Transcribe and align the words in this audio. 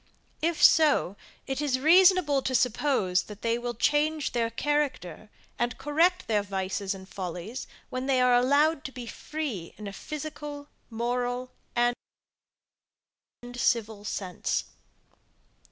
If 0.41 0.63
so, 0.63 1.15
it 1.45 1.61
is 1.61 1.77
reasonable 1.77 2.41
to 2.41 2.55
suppose, 2.55 3.21
that 3.25 3.43
they 3.43 3.59
will 3.59 3.75
change 3.75 4.31
their 4.31 4.49
character, 4.49 5.29
and 5.59 5.77
correct 5.77 6.25
their 6.25 6.41
vices 6.41 6.95
and 6.95 7.07
follies, 7.07 7.67
when 7.91 8.07
they 8.07 8.19
are 8.19 8.33
allowed 8.33 8.83
to 8.85 8.91
be 8.91 9.05
free 9.05 9.75
in 9.77 9.85
a 9.85 9.93
physical, 9.93 10.69
moral, 10.89 11.51
and 11.75 11.95
civil 13.53 14.03
sense. 14.03 14.63